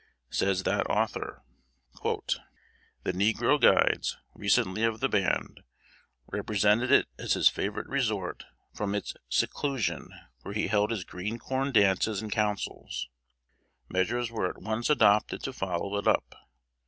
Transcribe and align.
Says 0.31 0.63
that 0.63 0.87
author: 0.89 1.43
"The 2.01 3.11
negro 3.13 3.61
guides, 3.61 4.17
recently 4.33 4.83
of 4.83 4.99
the 4.99 5.07
band, 5.07 5.61
represented 6.25 6.91
it 6.91 7.07
as 7.19 7.33
his 7.33 7.49
favorite 7.49 7.87
resort 7.87 8.45
from 8.73 8.95
its 8.95 9.13
seclusion, 9.29 10.09
where 10.41 10.55
he 10.55 10.69
held 10.69 10.89
his 10.89 11.03
green 11.03 11.37
corn 11.37 11.71
dances 11.71 12.19
and 12.19 12.31
councils. 12.31 13.09
Measures 13.89 14.31
were 14.31 14.49
at 14.49 14.57
once 14.59 14.89
adopted 14.89 15.43
to 15.43 15.53
follow 15.53 15.95
it 15.99 16.07
up. 16.07 16.33